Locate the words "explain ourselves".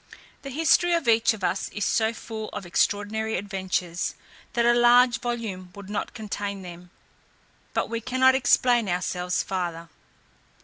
8.33-9.43